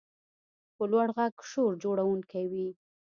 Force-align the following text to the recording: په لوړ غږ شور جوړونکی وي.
په 0.75 0.83
لوړ 0.91 1.07
غږ 1.17 1.33
شور 1.51 1.71
جوړونکی 1.83 2.43
وي. 2.51 2.67